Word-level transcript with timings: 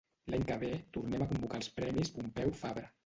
L'any 0.35 0.45
que 0.51 0.55
ve 0.63 0.71
tornem 0.97 1.25
a 1.25 1.27
convocar 1.33 1.59
els 1.63 1.69
premis 1.77 2.13
Pompeu 2.17 2.55
Fabra. 2.65 2.89